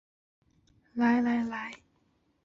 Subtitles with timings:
[0.95, 1.71] 来来来